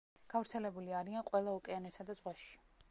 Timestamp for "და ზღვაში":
2.11-2.55